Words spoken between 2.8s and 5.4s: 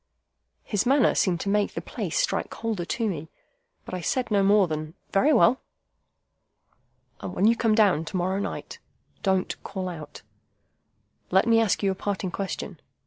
to me, but I said no more than, "Very